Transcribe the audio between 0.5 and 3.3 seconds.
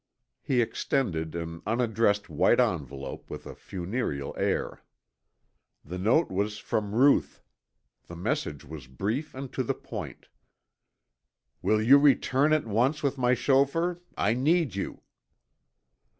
extended an unaddressed white envelope